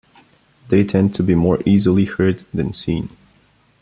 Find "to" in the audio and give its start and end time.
1.13-1.21